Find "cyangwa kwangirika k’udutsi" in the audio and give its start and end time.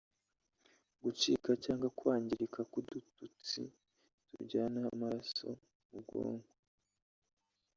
1.63-3.61